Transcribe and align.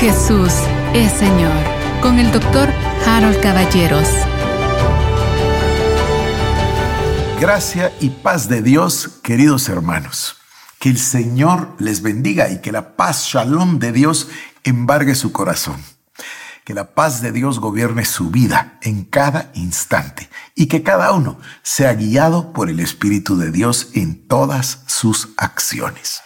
Jesús 0.00 0.54
es 0.94 1.12
Señor 1.12 1.52
con 2.00 2.18
el 2.18 2.32
doctor 2.32 2.70
Harold 3.06 3.38
Caballeros. 3.42 4.08
Gracia 7.38 7.92
y 8.00 8.08
paz 8.08 8.48
de 8.48 8.62
Dios, 8.62 9.10
queridos 9.22 9.68
hermanos. 9.68 10.38
Que 10.78 10.88
el 10.88 10.96
Señor 10.96 11.76
les 11.78 12.00
bendiga 12.00 12.48
y 12.48 12.62
que 12.62 12.72
la 12.72 12.96
paz, 12.96 13.26
shalom 13.26 13.78
de 13.78 13.92
Dios, 13.92 14.28
embargue 14.64 15.14
su 15.14 15.32
corazón. 15.32 15.76
Que 16.64 16.72
la 16.72 16.94
paz 16.94 17.20
de 17.20 17.30
Dios 17.30 17.60
gobierne 17.60 18.06
su 18.06 18.30
vida 18.30 18.78
en 18.80 19.04
cada 19.04 19.50
instante 19.52 20.30
y 20.54 20.68
que 20.68 20.82
cada 20.82 21.12
uno 21.12 21.38
sea 21.62 21.92
guiado 21.92 22.54
por 22.54 22.70
el 22.70 22.80
Espíritu 22.80 23.36
de 23.36 23.50
Dios 23.50 23.90
en 23.92 24.26
todas 24.26 24.82
sus 24.86 25.28
acciones. 25.36 26.22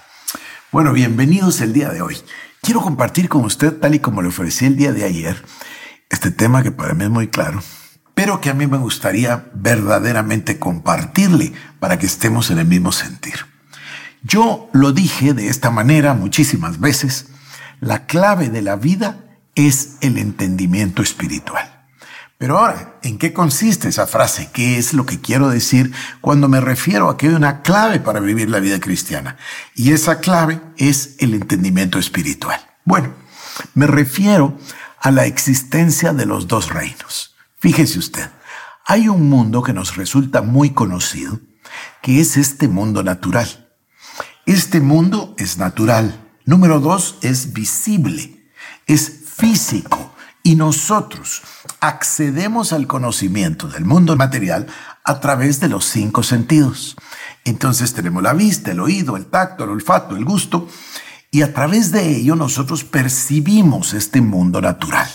Bueno, 0.70 0.92
bienvenidos 0.92 1.60
el 1.60 1.72
día 1.72 1.88
de 1.88 2.02
hoy. 2.02 2.16
Quiero 2.64 2.80
compartir 2.80 3.28
con 3.28 3.44
usted, 3.44 3.74
tal 3.78 3.94
y 3.94 3.98
como 3.98 4.22
le 4.22 4.28
ofrecí 4.28 4.64
el 4.64 4.74
día 4.74 4.90
de 4.90 5.04
ayer, 5.04 5.44
este 6.08 6.30
tema 6.30 6.62
que 6.62 6.72
para 6.72 6.94
mí 6.94 7.04
es 7.04 7.10
muy 7.10 7.28
claro, 7.28 7.62
pero 8.14 8.40
que 8.40 8.48
a 8.48 8.54
mí 8.54 8.66
me 8.66 8.78
gustaría 8.78 9.50
verdaderamente 9.52 10.58
compartirle 10.58 11.52
para 11.78 11.98
que 11.98 12.06
estemos 12.06 12.50
en 12.50 12.58
el 12.58 12.64
mismo 12.66 12.90
sentir. 12.90 13.34
Yo 14.22 14.70
lo 14.72 14.92
dije 14.92 15.34
de 15.34 15.48
esta 15.48 15.70
manera 15.70 16.14
muchísimas 16.14 16.80
veces, 16.80 17.26
la 17.80 18.06
clave 18.06 18.48
de 18.48 18.62
la 18.62 18.76
vida 18.76 19.26
es 19.54 19.96
el 20.00 20.16
entendimiento 20.16 21.02
espiritual. 21.02 21.73
Pero 22.44 22.58
ahora, 22.58 22.98
¿en 23.02 23.16
qué 23.16 23.32
consiste 23.32 23.88
esa 23.88 24.06
frase? 24.06 24.50
¿Qué 24.52 24.76
es 24.76 24.92
lo 24.92 25.06
que 25.06 25.18
quiero 25.18 25.48
decir 25.48 25.94
cuando 26.20 26.46
me 26.46 26.60
refiero 26.60 27.08
a 27.08 27.16
que 27.16 27.28
hay 27.28 27.32
una 27.32 27.62
clave 27.62 28.00
para 28.00 28.20
vivir 28.20 28.50
la 28.50 28.60
vida 28.60 28.80
cristiana? 28.80 29.38
Y 29.74 29.92
esa 29.92 30.20
clave 30.20 30.60
es 30.76 31.14
el 31.20 31.32
entendimiento 31.32 31.98
espiritual. 31.98 32.60
Bueno, 32.84 33.14
me 33.72 33.86
refiero 33.86 34.58
a 35.00 35.10
la 35.10 35.24
existencia 35.24 36.12
de 36.12 36.26
los 36.26 36.46
dos 36.46 36.68
reinos. 36.68 37.34
Fíjese 37.60 37.98
usted, 37.98 38.28
hay 38.84 39.08
un 39.08 39.30
mundo 39.30 39.62
que 39.62 39.72
nos 39.72 39.96
resulta 39.96 40.42
muy 40.42 40.74
conocido, 40.74 41.40
que 42.02 42.20
es 42.20 42.36
este 42.36 42.68
mundo 42.68 43.02
natural. 43.02 43.70
Este 44.44 44.82
mundo 44.82 45.34
es 45.38 45.56
natural. 45.56 46.28
Número 46.44 46.78
dos, 46.78 47.16
es 47.22 47.54
visible, 47.54 48.50
es 48.86 49.30
físico 49.34 50.14
y 50.42 50.56
nosotros 50.56 51.40
accedemos 51.86 52.72
al 52.72 52.86
conocimiento 52.86 53.68
del 53.68 53.84
mundo 53.84 54.16
material 54.16 54.66
a 55.04 55.20
través 55.20 55.60
de 55.60 55.68
los 55.68 55.84
cinco 55.84 56.22
sentidos. 56.22 56.96
Entonces 57.44 57.92
tenemos 57.92 58.22
la 58.22 58.32
vista, 58.32 58.70
el 58.70 58.80
oído, 58.80 59.18
el 59.18 59.26
tacto, 59.26 59.64
el 59.64 59.70
olfato, 59.70 60.16
el 60.16 60.24
gusto, 60.24 60.66
y 61.30 61.42
a 61.42 61.52
través 61.52 61.92
de 61.92 62.16
ello 62.16 62.36
nosotros 62.36 62.84
percibimos 62.84 63.92
este 63.92 64.22
mundo 64.22 64.62
natural. 64.62 65.08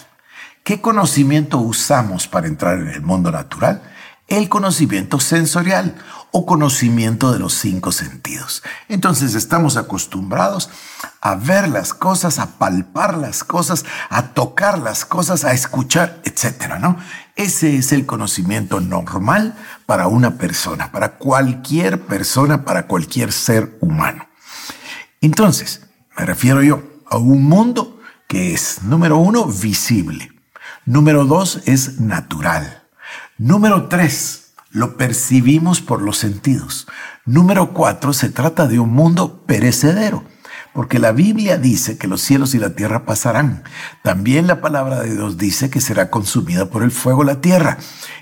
¿Qué 0.63 0.79
conocimiento 0.79 1.57
usamos 1.57 2.27
para 2.27 2.45
entrar 2.45 2.79
en 2.79 2.89
el 2.89 3.01
mundo 3.01 3.31
natural? 3.31 3.81
El 4.27 4.47
conocimiento 4.47 5.19
sensorial 5.19 5.95
o 6.31 6.45
conocimiento 6.45 7.31
de 7.31 7.39
los 7.39 7.53
cinco 7.53 7.91
sentidos. 7.91 8.63
Entonces 8.87 9.35
estamos 9.35 9.77
acostumbrados 9.77 10.69
a 11.21 11.35
ver 11.35 11.67
las 11.69 11.93
cosas, 11.93 12.39
a 12.39 12.57
palpar 12.57 13.17
las 13.17 13.43
cosas, 13.43 13.85
a 14.09 14.27
tocar 14.27 14.79
las 14.79 15.05
cosas, 15.05 15.43
a 15.43 15.53
escuchar, 15.53 16.21
etcétera, 16.23 16.79
¿no? 16.79 16.97
Ese 17.35 17.77
es 17.77 17.91
el 17.91 18.05
conocimiento 18.05 18.79
normal 18.81 19.55
para 19.85 20.07
una 20.07 20.37
persona, 20.37 20.91
para 20.91 21.17
cualquier 21.17 22.01
persona, 22.01 22.63
para 22.65 22.87
cualquier 22.87 23.31
ser 23.31 23.77
humano. 23.81 24.27
Entonces, 25.21 25.81
me 26.17 26.25
refiero 26.25 26.61
yo 26.61 26.83
a 27.09 27.17
un 27.17 27.43
mundo 27.45 27.99
que 28.27 28.53
es, 28.53 28.83
número 28.83 29.17
uno, 29.17 29.45
visible. 29.45 30.31
Número 30.85 31.25
dos, 31.25 31.61
es 31.65 31.99
natural. 31.99 32.83
Número 33.37 33.87
tres, 33.87 34.38
lo 34.71 34.97
percibimos 34.97 35.81
por 35.81 36.01
los 36.01 36.17
sentidos. 36.17 36.87
Número 37.25 37.73
cuatro, 37.73 38.13
se 38.13 38.29
trata 38.29 38.67
de 38.67 38.79
un 38.79 38.91
mundo 38.91 39.43
perecedero, 39.45 40.23
porque 40.73 40.99
la 40.99 41.11
Biblia 41.11 41.57
dice 41.57 41.97
que 41.97 42.07
los 42.07 42.21
cielos 42.21 42.53
y 42.53 42.59
la 42.59 42.75
tierra 42.75 43.05
pasarán. 43.05 43.63
También 44.03 44.47
la 44.47 44.61
palabra 44.61 45.01
de 45.01 45.15
Dios 45.15 45.37
dice 45.37 45.69
que 45.69 45.81
será 45.81 46.09
consumida 46.09 46.69
por 46.69 46.83
el 46.83 46.91
fuego 46.91 47.23
la 47.23 47.41
tierra. 47.41 47.77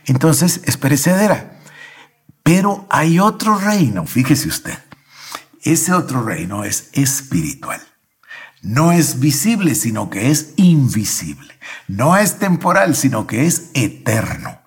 Entonces 0.06 0.62
es 0.66 0.78
perecedera. 0.78 1.60
Pero 2.44 2.88
hay 2.90 3.20
otro 3.20 3.58
reino, 3.58 4.06
fíjese 4.06 4.48
usted. 4.48 4.78
Ese 5.64 5.92
otro 5.94 6.24
reino 6.24 6.64
es 6.64 6.90
espiritual. 6.94 7.82
No 8.62 8.92
es 8.92 9.20
visible, 9.20 9.76
sino 9.76 10.10
que 10.10 10.32
es 10.32 10.54
invisible. 10.56 11.54
No 11.88 12.16
es 12.16 12.40
temporal, 12.40 12.96
sino 12.96 13.28
que 13.28 13.46
es 13.46 13.70
eterno. 13.74 14.62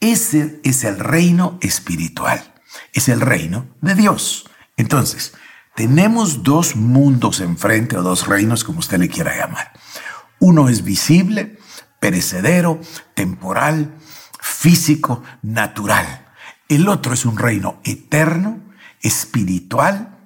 Ese 0.00 0.60
es 0.64 0.84
el 0.84 0.98
reino 0.98 1.58
espiritual, 1.60 2.54
es 2.94 3.10
el 3.10 3.20
reino 3.20 3.66
de 3.82 3.94
Dios. 3.94 4.48
Entonces, 4.78 5.34
tenemos 5.74 6.42
dos 6.42 6.74
mundos 6.74 7.40
enfrente 7.40 7.98
o 7.98 8.02
dos 8.02 8.26
reinos, 8.26 8.64
como 8.64 8.78
usted 8.78 8.98
le 8.98 9.08
quiera 9.08 9.36
llamar. 9.36 9.72
Uno 10.38 10.70
es 10.70 10.84
visible, 10.84 11.58
perecedero, 12.00 12.80
temporal, 13.14 13.94
físico, 14.40 15.22
natural. 15.42 16.28
El 16.68 16.88
otro 16.88 17.12
es 17.12 17.26
un 17.26 17.36
reino 17.36 17.80
eterno, 17.84 18.58
espiritual, 19.02 20.16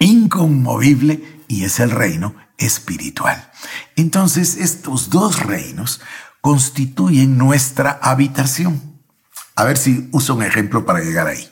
inconmovible 0.00 1.42
y 1.46 1.64
es 1.64 1.78
el 1.78 1.92
reino 1.92 2.34
espiritual. 2.58 3.50
Entonces, 3.96 4.56
estos 4.56 5.10
dos 5.10 5.40
reinos 5.40 6.00
constituyen 6.40 7.38
nuestra 7.38 7.98
habitación. 8.02 8.82
A 9.56 9.64
ver 9.64 9.76
si 9.76 10.08
uso 10.12 10.34
un 10.34 10.42
ejemplo 10.42 10.84
para 10.84 11.00
llegar 11.00 11.26
ahí. 11.26 11.48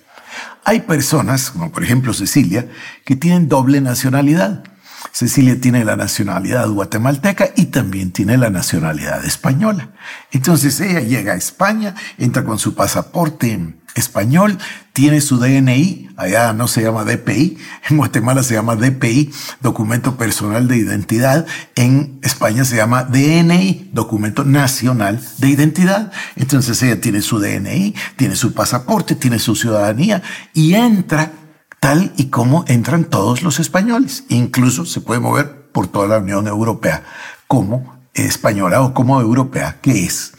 Hay 0.64 0.80
personas, 0.80 1.50
como 1.50 1.70
por 1.70 1.84
ejemplo 1.84 2.12
Cecilia, 2.12 2.68
que 3.04 3.16
tienen 3.16 3.48
doble 3.48 3.80
nacionalidad. 3.80 4.64
Cecilia 5.12 5.60
tiene 5.60 5.84
la 5.84 5.96
nacionalidad 5.96 6.68
guatemalteca 6.68 7.50
y 7.56 7.66
también 7.66 8.10
tiene 8.10 8.36
la 8.36 8.50
nacionalidad 8.50 9.24
española. 9.24 9.90
Entonces 10.32 10.80
ella 10.80 11.00
llega 11.00 11.32
a 11.32 11.36
España, 11.36 11.94
entra 12.18 12.44
con 12.44 12.58
su 12.58 12.74
pasaporte 12.74 13.76
español, 13.96 14.58
tiene 14.92 15.20
su 15.20 15.38
DNI, 15.38 16.10
allá 16.16 16.52
no 16.52 16.68
se 16.68 16.82
llama 16.82 17.04
DPI, 17.04 17.58
en 17.88 17.96
Guatemala 17.96 18.42
se 18.42 18.54
llama 18.54 18.76
DPI, 18.76 19.32
documento 19.60 20.16
personal 20.16 20.68
de 20.68 20.76
identidad, 20.76 21.46
en 21.74 22.20
España 22.22 22.64
se 22.64 22.76
llama 22.76 23.04
DNI, 23.04 23.90
documento 23.92 24.44
nacional 24.44 25.20
de 25.38 25.48
identidad. 25.48 26.12
Entonces 26.36 26.80
ella 26.82 27.00
tiene 27.00 27.22
su 27.22 27.40
DNI, 27.40 27.94
tiene 28.16 28.36
su 28.36 28.54
pasaporte, 28.54 29.16
tiene 29.16 29.38
su 29.38 29.56
ciudadanía 29.56 30.22
y 30.54 30.74
entra 30.74 31.32
tal 31.80 32.12
y 32.16 32.26
como 32.26 32.64
entran 32.68 33.04
todos 33.04 33.42
los 33.42 33.58
españoles. 33.58 34.24
Incluso 34.28 34.84
se 34.86 35.00
puede 35.00 35.20
mover 35.20 35.70
por 35.72 35.88
toda 35.88 36.06
la 36.06 36.18
Unión 36.18 36.46
Europea 36.46 37.02
como 37.46 37.96
española 38.14 38.80
o 38.82 38.94
como 38.94 39.20
europea 39.20 39.78
que 39.80 40.04
es. 40.04 40.32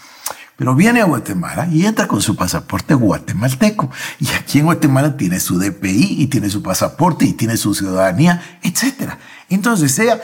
Pero 0.58 0.74
viene 0.74 1.02
a 1.02 1.06
Guatemala 1.06 1.68
y 1.72 1.86
entra 1.86 2.08
con 2.08 2.22
su 2.22 2.36
pasaporte 2.36 2.96
guatemalteco. 2.96 3.92
Y 4.20 4.30
aquí 4.32 4.60
en 4.60 4.66
Guatemala 4.66 5.16
tiene 5.16 5.40
su 5.40 5.60
DPI 5.60 6.22
y 6.22 6.28
tiene 6.28 6.50
su 6.50 6.64
pasaporte 6.64 7.26
y 7.26 7.34
tiene 7.34 7.58
su 7.58 7.76
ciudadanía, 7.76 8.60
etc. 8.64 9.14
Entonces 9.50 9.98
ella 10.00 10.20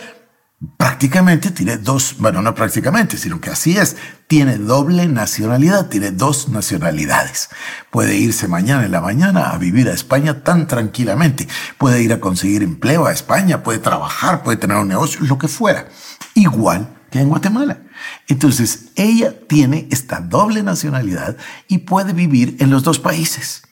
prácticamente 0.77 1.51
tiene 1.51 1.77
dos, 1.77 2.15
bueno, 2.19 2.41
no 2.41 2.55
prácticamente, 2.55 3.17
sino 3.17 3.39
que 3.39 3.49
así 3.49 3.77
es, 3.77 3.95
tiene 4.27 4.57
doble 4.57 5.07
nacionalidad, 5.07 5.87
tiene 5.87 6.11
dos 6.11 6.49
nacionalidades. 6.49 7.49
Puede 7.91 8.15
irse 8.15 8.47
mañana 8.47 8.85
en 8.85 8.91
la 8.91 9.01
mañana 9.01 9.51
a 9.51 9.57
vivir 9.57 9.89
a 9.89 9.93
España 9.93 10.43
tan 10.43 10.67
tranquilamente, 10.67 11.47
puede 11.77 12.01
ir 12.01 12.13
a 12.13 12.19
conseguir 12.19 12.63
empleo 12.63 13.05
a 13.05 13.13
España, 13.13 13.63
puede 13.63 13.79
trabajar, 13.79 14.43
puede 14.43 14.57
tener 14.57 14.77
un 14.77 14.87
negocio, 14.87 15.21
lo 15.21 15.37
que 15.37 15.47
fuera, 15.47 15.87
igual 16.33 16.87
que 17.11 17.19
en 17.19 17.29
Guatemala. 17.29 17.79
Entonces, 18.27 18.91
ella 18.95 19.35
tiene 19.47 19.87
esta 19.91 20.19
doble 20.19 20.63
nacionalidad 20.63 21.37
y 21.67 21.79
puede 21.79 22.13
vivir 22.13 22.57
en 22.59 22.69
los 22.69 22.83
dos 22.83 22.99
países 22.99 23.63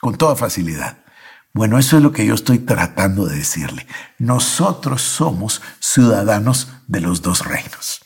con 0.00 0.16
toda 0.16 0.36
facilidad. 0.36 0.98
Bueno, 1.52 1.78
eso 1.78 1.96
es 1.96 2.02
lo 2.02 2.12
que 2.12 2.26
yo 2.26 2.34
estoy 2.34 2.58
tratando 2.58 3.26
de 3.26 3.36
decirle. 3.36 3.86
Nosotros 4.18 5.00
somos 5.00 5.62
ciudadanos 5.80 6.68
de 6.86 7.00
los 7.00 7.22
dos 7.22 7.46
reinos. 7.46 8.02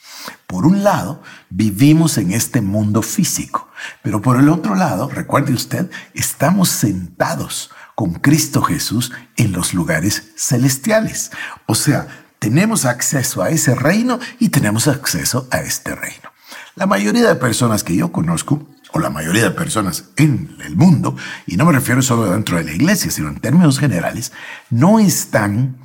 Por 0.46 0.66
un 0.66 0.84
lado, 0.84 1.22
vivimos 1.48 2.18
en 2.18 2.32
este 2.32 2.60
mundo 2.60 3.02
físico, 3.02 3.68
pero 4.02 4.20
por 4.22 4.38
el 4.38 4.48
otro 4.48 4.74
lado, 4.74 5.08
recuerde 5.08 5.52
usted, 5.52 5.90
estamos 6.14 6.68
sentados 6.68 7.70
con 7.94 8.14
Cristo 8.14 8.62
Jesús 8.62 9.12
en 9.36 9.52
los 9.52 9.74
lugares 9.74 10.32
celestiales. 10.36 11.30
O 11.66 11.74
sea, 11.74 12.19
tenemos 12.40 12.86
acceso 12.86 13.42
a 13.42 13.50
ese 13.50 13.76
reino 13.76 14.18
y 14.40 14.48
tenemos 14.48 14.88
acceso 14.88 15.46
a 15.52 15.60
este 15.60 15.94
reino. 15.94 16.32
La 16.74 16.86
mayoría 16.86 17.28
de 17.28 17.36
personas 17.36 17.84
que 17.84 17.94
yo 17.94 18.10
conozco, 18.10 18.66
o 18.92 18.98
la 18.98 19.10
mayoría 19.10 19.44
de 19.44 19.50
personas 19.52 20.06
en 20.16 20.56
el 20.64 20.74
mundo, 20.74 21.14
y 21.46 21.56
no 21.56 21.66
me 21.66 21.72
refiero 21.72 22.02
solo 22.02 22.32
dentro 22.32 22.56
de 22.56 22.64
la 22.64 22.72
iglesia, 22.72 23.10
sino 23.10 23.28
en 23.28 23.38
términos 23.38 23.78
generales, 23.78 24.32
no 24.70 24.98
están 24.98 25.78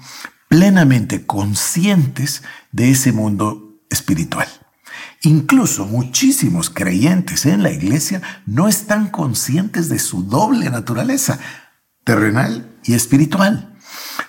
plenamente 0.48 1.26
conscientes 1.26 2.42
de 2.72 2.92
ese 2.92 3.12
mundo 3.12 3.82
espiritual. 3.90 4.48
Incluso 5.24 5.86
muchísimos 5.86 6.70
creyentes 6.70 7.46
en 7.46 7.64
la 7.64 7.72
iglesia 7.72 8.22
no 8.46 8.68
están 8.68 9.08
conscientes 9.10 9.90
de 9.90 10.00
su 10.00 10.24
doble 10.24 10.70
naturaleza, 10.70 11.38
terrenal 12.06 12.78
y 12.86 12.94
espiritual. 12.94 13.75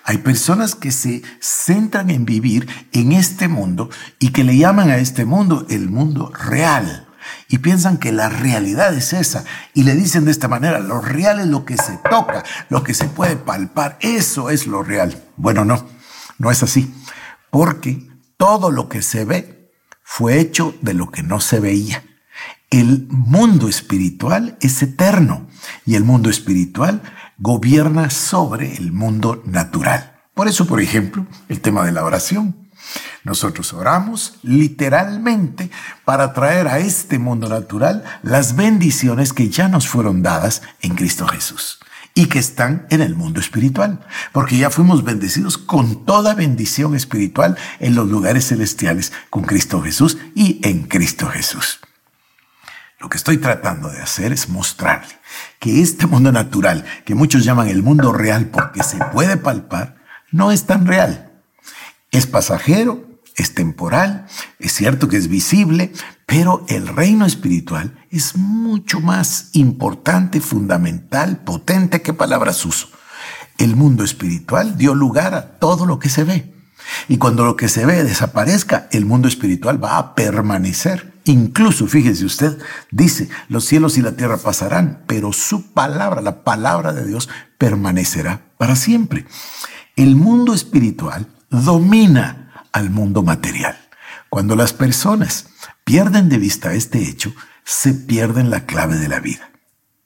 Hay 0.08 0.18
personas 0.18 0.76
que 0.76 0.92
se 0.92 1.22
centran 1.40 2.10
en 2.10 2.24
vivir 2.24 2.68
en 2.92 3.10
este 3.10 3.48
mundo 3.48 3.90
y 4.20 4.28
que 4.28 4.44
le 4.44 4.56
llaman 4.56 4.88
a 4.88 4.98
este 4.98 5.24
mundo 5.24 5.66
el 5.68 5.90
mundo 5.90 6.32
real. 6.32 7.08
Y 7.48 7.58
piensan 7.58 7.98
que 7.98 8.12
la 8.12 8.28
realidad 8.28 8.94
es 8.94 9.12
esa. 9.12 9.44
Y 9.74 9.82
le 9.82 9.96
dicen 9.96 10.24
de 10.24 10.30
esta 10.30 10.46
manera, 10.46 10.78
lo 10.78 11.00
real 11.00 11.40
es 11.40 11.48
lo 11.48 11.64
que 11.64 11.76
se 11.76 11.98
toca, 12.08 12.44
lo 12.68 12.84
que 12.84 12.94
se 12.94 13.06
puede 13.06 13.34
palpar. 13.34 13.98
Eso 14.00 14.48
es 14.50 14.68
lo 14.68 14.84
real. 14.84 15.24
Bueno, 15.36 15.64
no, 15.64 15.88
no 16.38 16.52
es 16.52 16.62
así. 16.62 16.94
Porque 17.50 18.08
todo 18.36 18.70
lo 18.70 18.88
que 18.88 19.02
se 19.02 19.24
ve 19.24 19.72
fue 20.04 20.38
hecho 20.38 20.72
de 20.82 20.94
lo 20.94 21.10
que 21.10 21.24
no 21.24 21.40
se 21.40 21.58
veía. 21.58 22.04
El 22.70 23.08
mundo 23.10 23.68
espiritual 23.68 24.56
es 24.60 24.80
eterno 24.82 25.48
y 25.84 25.96
el 25.96 26.04
mundo 26.04 26.30
espiritual 26.30 27.02
gobierna 27.38 28.10
sobre 28.10 28.76
el 28.76 28.92
mundo 28.92 29.42
natural. 29.46 30.20
Por 30.34 30.48
eso, 30.48 30.66
por 30.66 30.80
ejemplo, 30.80 31.26
el 31.48 31.60
tema 31.60 31.84
de 31.84 31.92
la 31.92 32.04
oración. 32.04 32.56
Nosotros 33.24 33.72
oramos 33.72 34.38
literalmente 34.42 35.70
para 36.04 36.32
traer 36.32 36.68
a 36.68 36.78
este 36.78 37.18
mundo 37.18 37.48
natural 37.48 38.04
las 38.22 38.54
bendiciones 38.54 39.32
que 39.32 39.48
ya 39.48 39.68
nos 39.68 39.88
fueron 39.88 40.22
dadas 40.22 40.62
en 40.80 40.94
Cristo 40.94 41.26
Jesús 41.26 41.80
y 42.14 42.26
que 42.26 42.38
están 42.38 42.86
en 42.90 43.02
el 43.02 43.14
mundo 43.14 43.40
espiritual, 43.40 44.00
porque 44.32 44.56
ya 44.56 44.70
fuimos 44.70 45.04
bendecidos 45.04 45.58
con 45.58 46.06
toda 46.06 46.34
bendición 46.34 46.94
espiritual 46.94 47.56
en 47.78 47.94
los 47.94 48.08
lugares 48.08 48.48
celestiales 48.48 49.12
con 49.28 49.42
Cristo 49.42 49.82
Jesús 49.82 50.16
y 50.34 50.60
en 50.62 50.84
Cristo 50.84 51.26
Jesús. 51.26 51.80
Lo 52.98 53.10
que 53.10 53.19
estoy 53.19 53.38
tratando 53.38 53.90
de 53.90 54.00
hacer 54.00 54.32
es 54.32 54.48
mostrarle 54.48 55.14
que 55.58 55.82
este 55.82 56.06
mundo 56.06 56.32
natural, 56.32 56.84
que 57.04 57.14
muchos 57.14 57.44
llaman 57.44 57.69
el 57.69 57.82
mundo 57.82 58.12
real 58.12 58.46
porque 58.46 58.82
se 58.82 58.96
puede 59.12 59.37
palpar, 59.37 59.96
no 60.31 60.50
es 60.50 60.64
tan 60.64 60.87
real. 60.87 61.32
Es 62.10 62.26
pasajero, 62.26 63.06
es 63.37 63.54
temporal, 63.54 64.26
es 64.58 64.72
cierto 64.72 65.08
que 65.08 65.19
es 65.19 65.28
visible, 65.28 65.93
pero 66.25 66.64
el 66.69 66.88
reino 66.88 67.26
espiritual 67.26 67.98
es 68.10 68.37
mucho 68.37 69.00
más 69.00 69.50
importante, 69.52 70.40
fundamental, 70.40 71.38
potente 71.44 72.00
que 72.00 72.14
palabras 72.14 72.64
uso. 72.64 72.88
El 73.58 73.76
mundo 73.76 74.04
espiritual 74.04 74.78
dio 74.78 74.94
lugar 74.94 75.34
a 75.34 75.58
todo 75.58 75.84
lo 75.84 75.99
que 75.99 76.08
se 76.08 76.25
ve. 76.25 76.54
Y 77.08 77.19
cuando 77.19 77.44
lo 77.44 77.56
que 77.56 77.69
se 77.69 77.84
ve 77.84 78.04
desaparezca, 78.04 78.88
el 78.90 79.04
mundo 79.04 79.28
espiritual 79.28 79.82
va 79.82 79.99
a 79.99 80.14
permanecer. 80.14 81.15
Incluso, 81.26 81.88
fíjese 81.88 82.25
usted, 82.25 82.56
dice, 82.93 83.28
los 83.49 83.64
cielos 83.64 83.99
y 83.99 84.02
la 84.02 84.12
tierra 84.12 84.37
pasarán, 84.37 85.02
pero 85.08 85.32
su 85.32 85.73
palabra, 85.73 86.20
la 86.20 86.44
palabra 86.44 86.93
de 86.93 87.05
Dios, 87.05 87.28
permanecerá 87.58 88.43
para 88.58 88.76
siempre. 88.76 89.26
El 89.96 90.14
mundo 90.14 90.55
espiritual 90.55 91.26
domina 91.50 92.64
al 92.70 92.90
mundo 92.90 93.25
material. 93.25 93.76
Cuando 94.31 94.55
las 94.55 94.73
personas 94.73 95.49
pierden 95.82 96.28
de 96.28 96.38
vista 96.38 96.75
este 96.75 97.08
hecho, 97.08 97.34
se 97.64 97.93
pierden 97.93 98.49
la 98.49 98.64
clave 98.64 98.96
de 98.96 99.08
la 99.08 99.19
vida. 99.19 99.50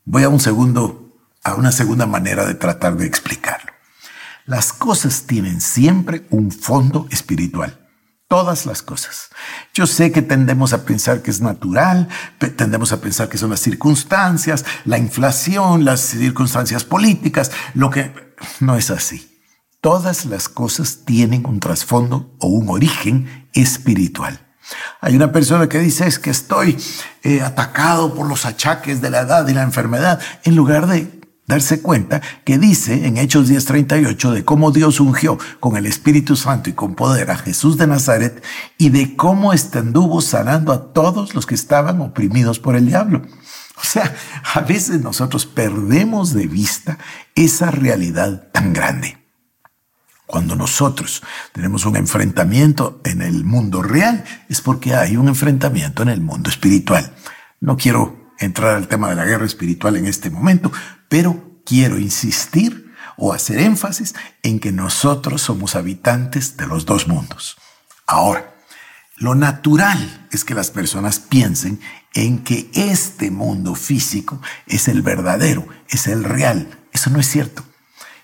Voy 0.07 0.23
a 0.23 0.31
un 0.31 0.41
segundo, 0.41 1.19
a 1.45 1.55
una 1.55 1.71
segunda 1.71 2.07
manera 2.07 2.47
de 2.47 2.55
tratar 2.55 2.97
de 2.97 3.07
explicarlo. 3.07 3.73
Las 4.47 4.73
cosas 4.73 5.27
tienen 5.27 5.61
siempre 5.61 6.27
un 6.31 6.51
fondo 6.51 7.07
espiritual. 7.11 7.80
Todas 8.31 8.65
las 8.65 8.81
cosas. 8.83 9.29
Yo 9.75 9.89
sé 9.89 10.13
que 10.13 10.23
tendemos 10.23 10.73
a 10.73 10.85
pensar 10.85 11.21
que 11.21 11.33
es 11.33 11.41
natural, 11.41 12.07
tendemos 12.57 12.93
a 12.93 13.01
pensar 13.01 13.29
que 13.29 13.39
son 13.39 13.51
las 13.51 13.59
circunstancias, 13.59 14.65
la 14.85 14.99
inflación, 14.99 15.85
las 15.85 15.99
circunstancias 16.01 16.85
políticas, 16.85 17.51
lo 17.75 17.91
que 17.91 18.13
no 18.61 18.77
es 18.77 18.93
así. 18.93 19.37
Todas 19.81 20.27
las 20.27 20.49
cosas 20.49 21.01
tienen 21.05 21.45
un 21.45 21.59
trasfondo 21.59 22.37
o 22.39 22.47
un 22.47 22.69
origen 22.69 23.49
espiritual. 23.53 24.39
Hay 25.01 25.17
una 25.17 25.33
persona 25.33 25.69
que 25.69 25.81
dice 25.81 26.07
es 26.07 26.21
que 26.21 26.31
estoy 26.31 26.79
eh, 27.25 27.41
atacado 27.41 28.15
por 28.15 28.29
los 28.29 28.47
achaques 28.47 29.01
de 29.01 29.11
la 29.11 29.23
edad 29.23 29.49
y 29.49 29.55
la 29.55 29.65
enfermedad, 29.65 30.21
en 30.45 30.55
lugar 30.55 30.87
de 30.87 31.20
darse 31.51 31.83
cuenta 31.83 32.23
que 32.45 32.59
dice 32.59 33.07
en 33.07 33.19
Hechos 33.19 33.49
10:38 33.49 34.33
de 34.33 34.45
cómo 34.45 34.71
Dios 34.71 35.01
ungió 35.01 35.37
con 35.59 35.77
el 35.77 35.85
Espíritu 35.85 36.37
Santo 36.37 36.71
y 36.71 36.73
con 36.73 36.95
poder 36.95 37.31
a 37.31 37.37
Jesús 37.37 37.77
de 37.77 37.87
Nazaret 37.87 38.43
y 38.79 38.89
de 38.89 39.17
cómo 39.17 39.53
anduvo 39.79 40.21
sanando 40.21 40.73
a 40.73 40.93
todos 40.93 41.35
los 41.35 41.47
que 41.47 41.55
estaban 41.55 42.01
oprimidos 42.01 42.59
por 42.59 42.77
el 42.77 42.87
diablo. 42.87 43.23
O 43.77 43.85
sea, 43.85 44.15
a 44.55 44.61
veces 44.61 45.01
nosotros 45.01 45.47
perdemos 45.47 46.35
de 46.35 46.47
vista 46.47 46.99
esa 47.35 47.71
realidad 47.71 48.49
tan 48.53 48.73
grande. 48.73 49.19
Cuando 50.27 50.55
nosotros 50.55 51.23
tenemos 51.53 51.87
un 51.87 51.97
enfrentamiento 51.97 53.01
en 53.05 53.23
el 53.23 53.45
mundo 53.45 53.83
real, 53.83 54.25
es 54.49 54.61
porque 54.61 54.95
hay 54.95 55.17
un 55.17 55.29
enfrentamiento 55.29 56.03
en 56.03 56.11
el 56.11 56.21
mundo 56.21 56.51
espiritual. 56.51 57.13
No 57.61 57.77
quiero 57.77 58.31
entrar 58.39 58.77
al 58.77 58.87
tema 58.87 59.09
de 59.09 59.17
la 59.17 59.25
guerra 59.25 59.45
espiritual 59.45 59.97
en 59.97 60.07
este 60.07 60.31
momento, 60.31 60.71
pero 61.11 61.61
quiero 61.67 61.99
insistir 61.99 62.95
o 63.19 63.35
hacer 63.35 63.59
énfasis 63.59 64.15
en 64.43 64.61
que 64.61 64.73
nosotros 64.73 65.43
somos 65.43 65.77
habitantes 65.77 66.57
de 66.57 66.67
los 66.67 66.87
dos 66.87 67.09
mundos. 67.09 67.59
Ahora, 68.07 68.55
lo 69.17 69.35
natural 69.35 70.29
es 70.31 70.45
que 70.45 70.55
las 70.55 70.71
personas 70.71 71.19
piensen 71.19 71.81
en 72.15 72.43
que 72.43 72.71
este 72.73 73.31
mundo 73.31 73.75
físico 73.75 74.41
es 74.67 74.89
el 74.89 75.03
verdadero, 75.03 75.69
es 75.89 76.07
el 76.07 76.25
real. 76.25 76.79
Eso 76.93 77.11
no 77.11 77.21
es 77.21 77.27
cierto. 77.27 77.63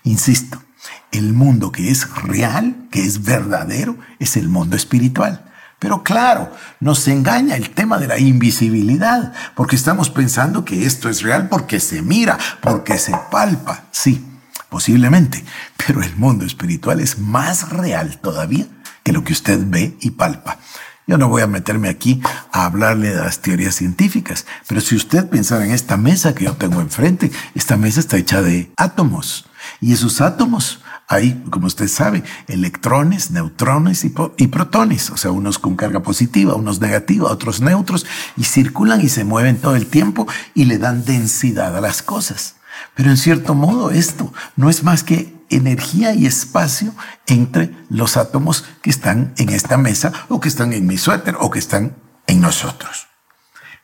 Insisto, 0.03 0.63
el 1.11 1.33
mundo 1.33 1.71
que 1.71 1.91
es 1.91 2.09
real, 2.23 2.87
que 2.89 3.03
es 3.03 3.23
verdadero, 3.23 3.97
es 4.17 4.37
el 4.37 4.47
mundo 4.47 4.75
espiritual. 4.77 5.46
Pero 5.79 6.03
claro, 6.03 6.51
nos 6.79 7.07
engaña 7.07 7.55
el 7.55 7.69
tema 7.69 7.99
de 7.99 8.07
la 8.07 8.17
invisibilidad, 8.17 9.33
porque 9.55 9.75
estamos 9.75 10.09
pensando 10.09 10.65
que 10.65 10.85
esto 10.85 11.07
es 11.07 11.21
real 11.21 11.49
porque 11.49 11.79
se 11.79 12.01
mira, 12.01 12.37
porque 12.61 12.97
se 12.97 13.15
palpa. 13.31 13.83
Sí, 13.91 14.25
posiblemente, 14.69 15.43
pero 15.85 16.01
el 16.01 16.15
mundo 16.15 16.45
espiritual 16.45 16.99
es 16.99 17.19
más 17.19 17.69
real 17.69 18.19
todavía 18.19 18.65
que 19.03 19.13
lo 19.13 19.23
que 19.23 19.33
usted 19.33 19.59
ve 19.67 19.95
y 20.01 20.11
palpa. 20.11 20.57
Yo 21.05 21.17
no 21.17 21.29
voy 21.29 21.41
a 21.41 21.47
meterme 21.47 21.87
aquí 21.87 22.21
a 22.51 22.65
hablarle 22.65 23.11
de 23.11 23.21
las 23.21 23.39
teorías 23.39 23.75
científicas, 23.75 24.45
pero 24.67 24.81
si 24.81 24.95
usted 24.95 25.29
pensara 25.29 25.63
en 25.63 25.71
esta 25.71 25.95
mesa 25.95 26.35
que 26.35 26.45
yo 26.45 26.53
tengo 26.57 26.81
enfrente, 26.81 27.31
esta 27.55 27.77
mesa 27.77 28.01
está 28.01 28.17
hecha 28.17 28.41
de 28.41 28.71
átomos 28.75 29.47
y 29.79 29.93
esos 29.93 30.19
átomos 30.19 30.81
hay, 31.07 31.41
como 31.49 31.67
usted 31.67 31.87
sabe, 31.87 32.23
electrones, 32.47 33.31
neutrones 33.31 34.03
y, 34.03 34.47
protones, 34.47 35.09
o 35.09 35.17
sea, 35.17 35.31
unos 35.31 35.57
con 35.57 35.77
carga 35.77 36.01
positiva, 36.01 36.55
unos 36.55 36.81
negativa, 36.81 37.31
otros 37.31 37.61
neutros, 37.61 38.05
y 38.35 38.43
circulan 38.43 39.01
y 39.01 39.07
se 39.07 39.23
mueven 39.23 39.57
todo 39.57 39.77
el 39.77 39.87
tiempo 39.87 40.27
y 40.53 40.65
le 40.65 40.77
dan 40.77 41.05
densidad 41.05 41.75
a 41.77 41.81
las 41.81 42.01
cosas. 42.01 42.55
Pero 42.93 43.09
en 43.09 43.17
cierto 43.17 43.55
modo 43.55 43.89
esto 43.89 44.33
no 44.57 44.69
es 44.69 44.83
más 44.83 45.03
que 45.03 45.33
energía 45.49 46.13
y 46.13 46.25
espacio 46.25 46.93
entre 47.25 47.73
los 47.89 48.17
átomos 48.17 48.65
que 48.81 48.89
están 48.89 49.33
en 49.37 49.49
esta 49.49 49.77
mesa 49.77 50.11
o 50.27 50.41
que 50.41 50.49
están 50.49 50.73
en 50.73 50.85
mi 50.85 50.97
suéter 50.97 51.37
o 51.39 51.49
que 51.49 51.59
están 51.59 51.95
en 52.27 52.41
nosotros. 52.41 53.07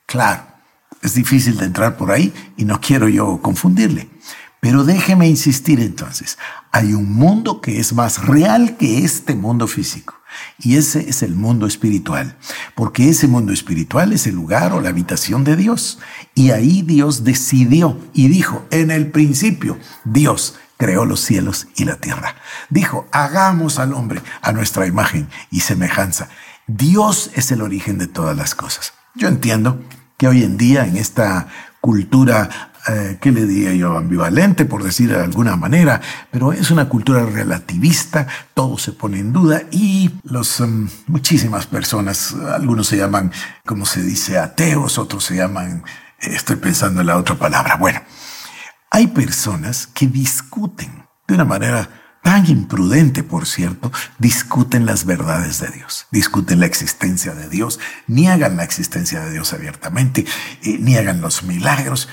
Claro, 0.06 0.44
es 1.02 1.14
difícil 1.14 1.58
de 1.58 1.66
entrar 1.66 1.96
por 1.96 2.12
ahí 2.12 2.34
y 2.58 2.66
no 2.66 2.82
quiero 2.82 3.08
yo 3.08 3.42
confundirle. 3.42 4.10
Pero 4.64 4.86
déjeme 4.86 5.28
insistir 5.28 5.82
entonces, 5.82 6.38
hay 6.72 6.94
un 6.94 7.12
mundo 7.12 7.60
que 7.60 7.82
es 7.82 7.92
más 7.92 8.26
real 8.26 8.78
que 8.78 9.04
este 9.04 9.36
mundo 9.36 9.68
físico. 9.68 10.16
Y 10.58 10.78
ese 10.78 11.10
es 11.10 11.22
el 11.22 11.36
mundo 11.36 11.68
espiritual, 11.68 12.38
porque 12.74 13.10
ese 13.10 13.28
mundo 13.28 13.52
espiritual 13.52 14.14
es 14.14 14.26
el 14.26 14.36
lugar 14.36 14.72
o 14.72 14.80
la 14.80 14.88
habitación 14.88 15.44
de 15.44 15.58
Dios. 15.58 16.00
Y 16.34 16.52
ahí 16.52 16.82
Dios 16.82 17.26
decidió 17.26 18.00
y 18.14 18.30
dijo, 18.30 18.66
en 18.72 18.90
el 18.90 19.12
principio, 19.12 19.78
Dios 20.06 20.56
creó 20.78 21.04
los 21.04 21.20
cielos 21.20 21.68
y 21.76 21.84
la 21.84 21.98
tierra. 21.98 22.36
Dijo, 22.70 23.06
hagamos 23.12 23.80
al 23.80 23.94
hombre 23.94 24.22
a 24.42 24.54
nuestra 24.54 24.88
imagen 24.88 25.28
y 25.52 25.60
semejanza. 25.60 26.30
Dios 26.68 27.32
es 27.36 27.52
el 27.52 27.64
origen 27.64 27.98
de 27.98 28.08
todas 28.08 28.38
las 28.38 28.56
cosas. 28.56 28.94
Yo 29.14 29.28
entiendo 29.28 29.84
que 30.16 30.30
hoy 30.30 30.42
en 30.42 30.56
día 30.56 30.86
en 30.88 30.96
esta 30.96 31.50
cultura 31.82 32.72
eh, 32.88 33.18
¿qué 33.22 33.32
le 33.32 33.46
diría 33.46 33.74
yo? 33.74 33.98
Ambivalente, 33.98 34.66
por 34.66 34.84
decir 34.84 35.10
de 35.10 35.22
alguna 35.22 35.56
manera, 35.56 36.02
pero 36.32 36.52
es 36.52 36.70
una 36.70 36.90
cultura 36.90 37.26
relativista, 37.26 38.28
todo 38.54 38.78
se 38.78 38.92
pone 38.92 39.20
en 39.20 39.32
duda 39.32 39.64
y 39.72 40.12
los, 40.24 40.60
em, 40.60 40.90
muchísimas 41.08 41.66
personas, 41.66 42.34
algunos 42.34 42.88
se 42.88 42.98
llaman, 42.98 43.32
como 43.66 43.86
se 43.86 44.02
dice, 44.02 44.38
ateos, 44.38 44.98
otros 44.98 45.24
se 45.24 45.36
llaman, 45.36 45.84
eh, 46.20 46.32
estoy 46.34 46.58
pensando 46.58 47.02
en 47.02 47.08
la 47.08 47.18
otra 47.18 47.36
palabra. 47.36 47.78
Bueno, 47.78 48.02
hay 48.92 49.08
personas 49.08 49.88
que 49.88 50.08
discuten 50.08 51.06
de 51.28 51.36
una 51.36 51.46
manera 51.46 51.90
tan 52.24 52.50
imprudente, 52.50 53.22
por 53.22 53.46
cierto, 53.46 53.92
discuten 54.18 54.86
las 54.86 55.06
verdades 55.06 55.60
de 55.60 55.68
Dios, 55.68 56.08
discuten 56.10 56.62
la 56.62 56.66
existencia 56.66 57.34
de 57.34 57.50
Dios, 57.50 57.80
niegan 58.08 58.56
la 58.56 58.64
existencia 58.64 59.20
de 59.20 59.32
Dios 59.32 59.54
abiertamente, 59.54 60.26
eh, 60.64 60.78
niegan 60.80 61.20
los 61.20 61.44
milagros, 61.44 62.08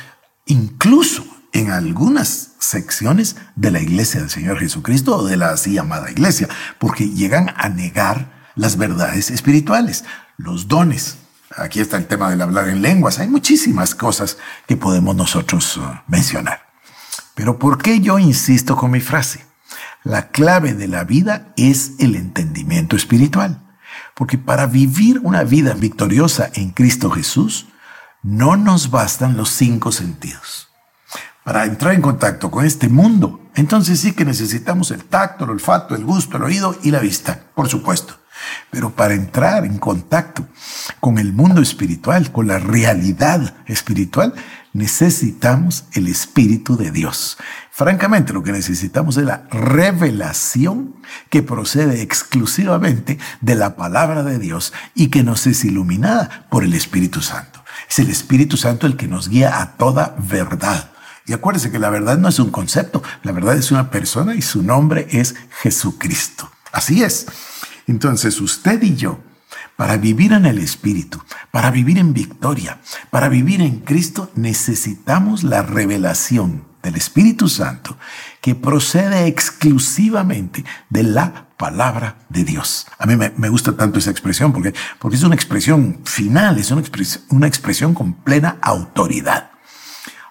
incluso 0.51 1.25
en 1.53 1.71
algunas 1.71 2.51
secciones 2.59 3.37
de 3.57 3.71
la 3.71 3.81
iglesia 3.81 4.21
del 4.21 4.31
Señor 4.31 4.59
Jesucristo 4.59 5.17
o 5.17 5.27
de 5.27 5.37
la 5.37 5.51
así 5.51 5.75
llamada 5.75 6.11
iglesia, 6.11 6.49
porque 6.79 7.09
llegan 7.09 7.55
a 7.57 7.69
negar 7.69 8.51
las 8.57 8.77
verdades 8.77 9.31
espirituales, 9.31 10.05
los 10.37 10.69
dones. 10.69 11.17
Aquí 11.57 11.81
está 11.81 11.97
el 11.97 12.07
tema 12.07 12.31
del 12.31 12.43
hablar 12.43 12.69
en 12.69 12.83
lenguas. 12.83 13.19
Hay 13.19 13.29
muchísimas 13.29 13.95
cosas 13.95 14.39
que 14.67 14.77
podemos 14.77 15.17
nosotros 15.17 15.77
uh, 15.77 15.83
mencionar. 16.07 16.69
Pero 17.35 17.59
¿por 17.59 17.79
qué 17.79 18.01
yo 18.01 18.19
insisto 18.19 18.77
con 18.77 18.91
mi 18.91 19.01
frase? 19.01 19.45
La 20.03 20.29
clave 20.29 20.75
de 20.75 20.89
la 20.89 21.05
vida 21.05 21.53
es 21.57 21.93
el 21.99 22.15
entendimiento 22.15 22.97
espiritual. 22.97 23.63
Porque 24.15 24.39
para 24.39 24.67
vivir 24.67 25.21
una 25.23 25.45
vida 25.45 25.75
victoriosa 25.75 26.51
en 26.55 26.71
Cristo 26.71 27.11
Jesús, 27.11 27.67
no 28.23 28.57
nos 28.57 28.91
bastan 28.91 29.37
los 29.37 29.51
cinco 29.51 29.93
sentidos. 29.93 30.69
Para 31.45 31.65
entrar 31.65 31.95
en 31.95 32.03
contacto 32.03 32.51
con 32.51 32.65
este 32.65 32.89
mundo, 32.89 33.41
entonces 33.55 34.01
sí 34.01 34.13
que 34.13 34.25
necesitamos 34.25 34.91
el 34.91 35.05
tacto, 35.05 35.45
el 35.45 35.51
olfato, 35.51 35.95
el 35.95 36.05
gusto, 36.05 36.37
el 36.37 36.45
oído 36.45 36.77
y 36.83 36.91
la 36.91 37.01
vista, 37.01 37.45
por 37.55 37.69
supuesto. 37.69 38.19
Pero 38.71 38.91
para 38.91 39.15
entrar 39.15 39.65
en 39.65 39.79
contacto 39.79 40.47
con 41.01 41.19
el 41.19 41.33
mundo 41.33 41.61
espiritual, 41.61 42.31
con 42.33 42.47
la 42.47 42.59
realidad 42.59 43.55
espiritual, 43.67 44.35
necesitamos 44.73 45.85
el 45.93 46.07
Espíritu 46.07 46.77
de 46.77 46.91
Dios. 46.91 47.39
Francamente, 47.71 48.33
lo 48.33 48.43
que 48.43 48.53
necesitamos 48.53 49.17
es 49.17 49.25
la 49.25 49.47
revelación 49.51 50.97
que 51.29 51.43
procede 51.43 52.03
exclusivamente 52.03 53.19
de 53.41 53.55
la 53.55 53.77
palabra 53.77 54.23
de 54.23 54.39
Dios 54.39 54.73
y 54.95 55.09
que 55.09 55.23
nos 55.23 55.47
es 55.47 55.65
iluminada 55.65 56.47
por 56.51 56.65
el 56.65 56.75
Espíritu 56.75 57.21
Santo. 57.21 57.60
Es 57.89 57.99
el 57.99 58.11
Espíritu 58.11 58.57
Santo 58.57 58.87
el 58.87 58.97
que 58.97 59.09
nos 59.09 59.29
guía 59.29 59.61
a 59.61 59.77
toda 59.77 60.15
verdad. 60.19 60.91
Y 61.27 61.33
acuérdese 61.33 61.71
que 61.71 61.79
la 61.79 61.91
verdad 61.91 62.19
no 62.19 62.29
es 62.29 62.39
un 62.39 62.51
concepto, 62.51 63.03
la 63.23 63.33
verdad 63.33 63.57
es 63.57 63.71
una 63.71 63.91
persona 63.91 64.35
y 64.35 64.43
su 64.43 64.63
nombre 64.63 65.07
es 65.11 65.35
Jesucristo. 65.63 66.51
Así 66.73 67.03
es. 67.03 67.27
Entonces 67.87 68.41
usted 68.41 68.83
y 68.83 68.97
yo, 68.97 69.21
para 69.77 69.97
vivir 69.97 70.33
en 70.33 70.47
el 70.47 70.59
Espíritu, 70.59 71.23
para 71.51 71.71
vivir 71.71 71.99
en 71.99 72.13
victoria, 72.13 72.81
para 73.11 73.29
vivir 73.29 73.61
en 73.61 73.81
Cristo, 73.81 74.31
necesitamos 74.35 75.43
la 75.43 75.63
revelación 75.63 76.70
del 76.83 76.97
Espíritu 76.97 77.49
Santo 77.49 77.97
que 78.41 78.55
procede 78.55 79.27
exclusivamente 79.27 80.65
de 80.89 81.03
la 81.03 81.49
palabra 81.57 82.17
de 82.29 82.45
Dios. 82.45 82.87
A 82.99 83.07
mí 83.07 83.17
me, 83.17 83.49
gusta 83.49 83.77
tanto 83.77 83.99
esa 83.99 84.11
expresión 84.11 84.53
porque, 84.53 84.75
porque 84.99 85.17
es 85.17 85.23
una 85.23 85.35
expresión 85.35 86.01
final, 86.05 86.59
es 86.59 86.71
una, 86.71 86.83
una 87.29 87.47
expresión 87.47 87.93
con 87.93 88.15
plena 88.15 88.57
autoridad. 88.63 89.51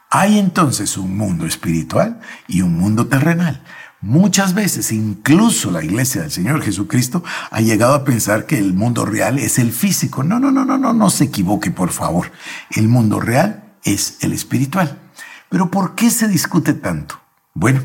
Hay 0.09 0.39
entonces 0.39 0.97
un 0.97 1.15
mundo 1.15 1.45
espiritual 1.45 2.19
y 2.47 2.61
un 2.61 2.75
mundo 2.75 3.07
terrenal. 3.07 3.63
Muchas 4.01 4.53
veces, 4.53 4.91
incluso 4.91 5.71
la 5.71 5.83
iglesia 5.83 6.21
del 6.21 6.31
Señor 6.31 6.63
Jesucristo 6.63 7.21
ha 7.51 7.59
llegado 7.59 7.93
a 7.93 8.05
pensar 8.05 8.45
que 8.45 8.57
el 8.57 8.73
mundo 8.73 9.05
real 9.05 9.37
es 9.37 9.59
el 9.59 9.73
físico. 9.73 10.23
No, 10.23 10.39
no, 10.39 10.51
no, 10.51 10.63
no, 10.63 10.77
no, 10.77 10.93
no 10.93 11.09
se 11.09 11.25
equivoque, 11.25 11.69
por 11.69 11.91
favor. 11.91 12.31
El 12.71 12.87
mundo 12.87 13.19
real 13.19 13.75
es 13.83 14.17
el 14.21 14.31
espiritual. 14.31 14.97
Pero 15.49 15.71
¿por 15.71 15.95
qué 15.95 16.09
se 16.09 16.27
discute 16.27 16.73
tanto? 16.73 17.19
Bueno, 17.53 17.81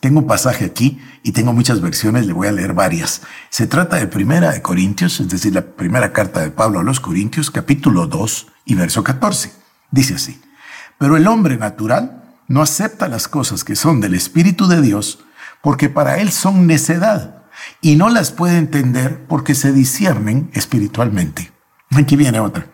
tengo 0.00 0.20
un 0.20 0.26
pasaje 0.26 0.64
aquí 0.64 1.00
y 1.22 1.32
tengo 1.32 1.52
muchas 1.52 1.80
versiones, 1.80 2.26
le 2.26 2.32
voy 2.32 2.48
a 2.48 2.52
leer 2.52 2.72
varias. 2.72 3.22
Se 3.50 3.66
trata 3.66 3.96
de 3.96 4.06
Primera 4.06 4.50
de 4.50 4.62
Corintios, 4.62 5.20
es 5.20 5.28
decir, 5.28 5.54
la 5.54 5.62
primera 5.62 6.12
carta 6.12 6.40
de 6.40 6.50
Pablo 6.50 6.80
a 6.80 6.82
los 6.82 7.00
Corintios, 7.00 7.50
capítulo 7.50 8.06
2 8.06 8.48
y 8.64 8.74
verso 8.74 9.04
14. 9.04 9.52
Dice 9.90 10.14
así, 10.14 10.40
pero 10.98 11.16
el 11.16 11.26
hombre 11.26 11.56
natural 11.58 12.24
no 12.48 12.62
acepta 12.62 13.08
las 13.08 13.28
cosas 13.28 13.62
que 13.62 13.76
son 13.76 14.00
del 14.00 14.14
Espíritu 14.14 14.66
de 14.66 14.80
Dios, 14.80 15.20
porque 15.60 15.88
para 15.88 16.18
él 16.18 16.32
son 16.32 16.66
necedad 16.66 17.44
y 17.80 17.96
no 17.96 18.08
las 18.08 18.32
puede 18.32 18.56
entender 18.56 19.26
porque 19.28 19.54
se 19.54 19.72
disciernen 19.72 20.50
espiritualmente. 20.54 21.52
Aquí 21.90 22.16
viene 22.16 22.40
otra. 22.40 22.66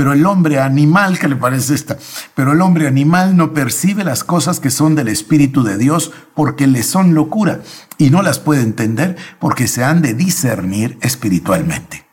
Pero 0.00 0.14
el 0.14 0.24
hombre 0.24 0.60
animal, 0.60 1.18
¿qué 1.18 1.28
le 1.28 1.36
parece 1.36 1.74
esta? 1.74 1.98
Pero 2.34 2.52
el 2.52 2.62
hombre 2.62 2.88
animal 2.88 3.36
no 3.36 3.52
percibe 3.52 4.02
las 4.02 4.24
cosas 4.24 4.58
que 4.58 4.70
son 4.70 4.94
del 4.94 5.08
Espíritu 5.08 5.62
de 5.62 5.76
Dios 5.76 6.10
porque 6.32 6.66
le 6.66 6.82
son 6.84 7.12
locura 7.12 7.60
y 7.98 8.08
no 8.08 8.22
las 8.22 8.38
puede 8.38 8.62
entender 8.62 9.18
porque 9.38 9.68
se 9.68 9.84
han 9.84 10.00
de 10.00 10.14
discernir 10.14 10.96
espiritualmente. 11.02 12.06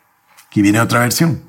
Aquí 0.48 0.62
viene 0.62 0.82
otra 0.82 1.00
versión. 1.00 1.44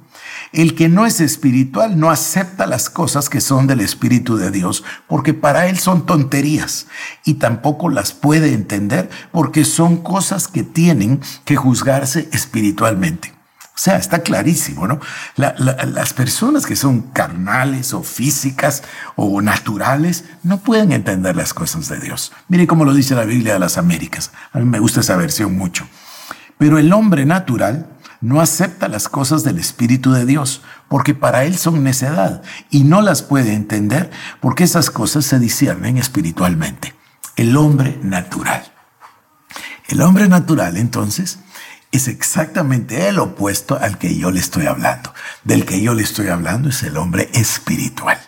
El 0.53 0.77
que 0.77 0.89
no 0.89 1.07
es 1.07 1.21
espiritual 1.21 1.99
no 1.99 2.09
acepta 2.09 2.69
las 2.69 2.89
cosas 2.89 3.29
que 3.29 3.41
son 3.41 3.67
del 3.67 3.81
Espíritu 3.81 4.37
de 4.37 4.53
Dios, 4.53 4.85
porque 5.09 5.35
para 5.35 5.67
él 5.67 5.77
son 5.77 6.07
tonterías, 6.07 6.87
y 7.25 7.35
tampoco 7.35 7.89
las 7.89 8.13
puede 8.13 8.53
entender 8.53 9.11
porque 9.33 9.65
son 9.65 9.97
cosas 9.97 10.47
que 10.47 10.63
tienen 10.63 11.21
que 11.45 11.57
juzgarse 11.57 12.29
espiritualmente. 12.31 13.38
O 13.79 13.81
sea, 13.81 13.97
está 13.97 14.25
clarísimo, 14.25 14.89
¿no? 14.89 14.99
las 15.37 16.13
personas 16.13 16.67
que 16.67 16.75
son 16.75 17.01
carnales 17.01 17.95
o 17.95 18.03
físicas 18.03 18.83
o 19.15 19.41
naturales 19.41 20.25
no 20.43 20.59
pueden 20.59 20.91
entender 20.91 21.37
las 21.37 21.55
cosas 21.55 21.89
de 21.89 22.01
Dios. 22.01 22.33
Mire 22.49 22.67
cómo 22.67 22.85
lo 22.85 22.93
dice 22.93 23.15
la 23.15 23.23
Biblia 23.23 23.53
de 23.53 23.61
las 23.61 23.79
Américas. 23.79 24.33
A 24.53 24.59
mí 24.59 24.65
me 24.65 24.81
gusta 24.81 24.99
esa 24.99 25.15
versión 25.17 25.57
mucho. 25.57 25.87
Pero 26.59 26.81
el 26.81 26.93
hombre 26.93 27.25
natural 27.25 27.87
no 28.21 28.41
acepta 28.41 28.89
las 28.89 29.09
cosas 29.09 29.45
del 29.45 29.61
Espíritu 29.61 30.11
de 30.11 30.27
Dios, 30.27 30.63
porque 30.89 31.15
para 31.15 31.45
él 31.45 31.57
son 31.57 31.85
necedad 31.85 32.43
y 32.71 32.83
no 32.83 33.01
las 33.01 33.23
puede 33.23 33.55
entender 33.55 34.11
porque 34.41 34.65
esas 34.65 34.91
cosas 34.91 35.25
se 35.25 35.39
disciernen 35.39 35.99
espiritualmente. 35.99 36.97
El 37.37 37.57
hombre 37.57 37.97
natural. 38.03 38.73
El 39.87 40.03
hombre 40.03 40.27
natural, 40.27 40.77
entonces, 40.77 41.39
es 41.93 42.09
exactamente 42.09 43.09
el 43.09 43.19
opuesto 43.19 43.79
al 43.79 43.99
que 43.99 44.17
yo 44.17 44.31
le 44.31 44.41
estoy 44.41 44.67
hablando. 44.67 45.13
Del 45.45 45.65
que 45.65 45.81
yo 45.81 45.95
le 45.95 46.03
estoy 46.03 46.29
hablando 46.29 46.69
es 46.69 46.83
el 46.83 46.97
hombre 46.97 47.31
espiritual. 47.33 48.19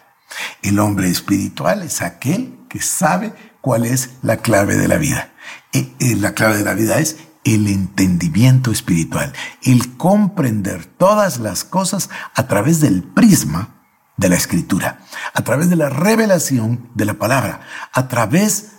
El 0.63 0.79
hombre 0.79 1.11
espiritual 1.11 1.83
es 1.83 2.03
aquel 2.03 2.59
que 2.69 2.81
sabe 2.81 3.33
cuál 3.61 3.85
es 3.85 4.11
la 4.23 4.39
clave 4.39 4.77
de 4.77 4.89
la 4.89 4.97
vida. 4.97 5.33
Y 5.73 6.15
la 6.15 6.35
clave 6.35 6.59
de 6.59 6.65
la 6.65 6.75
vida 6.75 6.99
es 6.99 7.17
el 7.45 7.69
entendimiento 7.69 8.71
espiritual, 8.71 9.33
el 9.63 9.97
comprender 9.97 10.85
todas 10.85 11.39
las 11.39 11.65
cosas 11.65 12.11
a 12.35 12.47
través 12.47 12.81
del 12.81 13.03
prisma 13.03 13.81
de 14.17 14.29
la 14.29 14.37
escritura, 14.37 15.01
a 15.33 15.43
través 15.43 15.71
de 15.71 15.77
la 15.77 15.89
revelación 15.89 16.91
de 16.95 17.07
la 17.07 17.15
palabra, 17.15 17.61
a 17.93 18.09
través, 18.09 18.73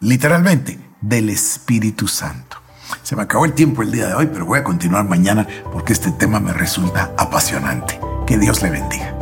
literalmente, 0.00 0.78
del 1.02 1.28
Espíritu 1.28 2.08
Santo. 2.08 2.55
Se 3.02 3.16
me 3.16 3.22
acabó 3.22 3.44
el 3.44 3.52
tiempo 3.52 3.82
el 3.82 3.92
día 3.92 4.08
de 4.08 4.14
hoy, 4.14 4.28
pero 4.32 4.46
voy 4.46 4.58
a 4.58 4.64
continuar 4.64 5.04
mañana 5.04 5.46
porque 5.72 5.92
este 5.92 6.10
tema 6.12 6.40
me 6.40 6.52
resulta 6.52 7.12
apasionante. 7.16 8.00
Que 8.26 8.38
Dios 8.38 8.62
le 8.62 8.70
bendiga. 8.70 9.14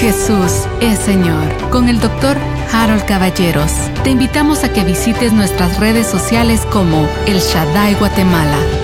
Jesús 0.00 0.66
es 0.80 0.98
Señor. 0.98 1.52
Con 1.70 1.88
el 1.88 2.00
doctor 2.00 2.36
Harold 2.72 3.04
Caballeros. 3.06 3.72
Te 4.02 4.10
invitamos 4.10 4.64
a 4.64 4.72
que 4.72 4.84
visites 4.84 5.32
nuestras 5.32 5.78
redes 5.78 6.06
sociales 6.06 6.60
como 6.72 7.08
El 7.26 7.38
Shaddai 7.38 7.94
Guatemala 7.94 8.83